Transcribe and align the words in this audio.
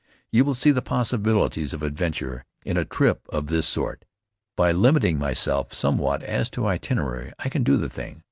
You 0.31 0.43
will 0.45 0.55
see 0.55 0.71
the 0.71 0.81
possibilities 0.81 1.73
of 1.73 1.83
adventure 1.83 2.43
in 2.65 2.75
a 2.75 2.85
trip 2.85 3.21
of 3.31 3.45
this 3.45 3.67
sort. 3.67 4.03
By 4.57 4.71
limiting 4.71 5.19
myself 5.19 5.75
somewhat 5.75 6.23
as 6.23 6.49
to 6.57 6.65
itinerary 6.65 7.33
I 7.37 7.49
can 7.49 7.61
do 7.61 7.77
the 7.77 7.87
thing. 7.87 8.19